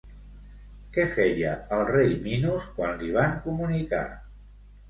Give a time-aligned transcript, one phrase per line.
[0.95, 4.05] Què feia el rei Minos quan li van comunicar?